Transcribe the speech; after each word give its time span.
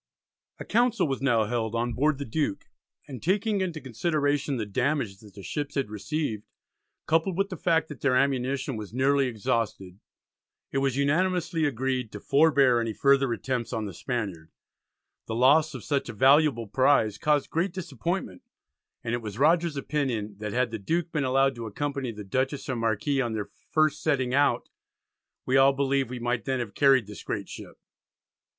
A 0.57 0.65
Council 0.65 1.07
was 1.07 1.21
now 1.21 1.43
held 1.45 1.75
on 1.75 1.93
board 1.93 2.17
the 2.17 2.25
Duke, 2.25 2.65
and 3.07 3.21
taking 3.21 3.61
into 3.61 3.79
consideration 3.79 4.57
the 4.57 4.65
damage 4.65 5.17
that 5.19 5.35
the 5.35 5.43
ships 5.43 5.75
had 5.75 5.91
received, 5.91 6.43
coupled 7.05 7.37
with 7.37 7.49
the 7.49 7.55
fact 7.55 7.87
that 7.89 8.01
their 8.01 8.15
ammunition 8.15 8.77
was 8.77 8.95
nearly 8.95 9.27
exhausted, 9.27 9.99
it 10.71 10.79
was 10.79 10.97
unanimously 10.97 11.65
agreed 11.65 12.11
"to 12.13 12.19
forbear 12.19 12.81
any 12.81 12.93
further 12.93 13.31
attempts" 13.31 13.71
on 13.71 13.85
the 13.85 13.93
Spaniard. 13.93 14.49
The 15.27 15.35
loss 15.35 15.75
of 15.75 15.83
such 15.83 16.09
a 16.09 16.13
valuable 16.13 16.65
prize 16.65 17.19
caused 17.19 17.51
great 17.51 17.71
disappointment, 17.71 18.41
and 19.03 19.13
it 19.13 19.21
was 19.21 19.37
Rogers's 19.37 19.77
opinion, 19.77 20.35
that 20.39 20.51
had 20.51 20.71
the 20.71 20.79
Duke 20.79 21.11
been 21.11 21.25
allowed 21.25 21.53
to 21.57 21.67
accompany 21.67 22.11
the 22.11 22.23
Dutchess 22.23 22.67
and 22.67 22.81
Marquis 22.81 23.21
on 23.21 23.33
their 23.33 23.51
first 23.69 24.01
setting 24.01 24.33
out 24.33 24.67
"we 25.45 25.57
all 25.57 25.73
believe 25.73 26.09
we 26.09 26.17
might 26.17 26.45
then 26.45 26.57
have 26.59 26.73
carried 26.73 27.05
this 27.05 27.21
great 27.21 27.47
ship." 27.47 27.77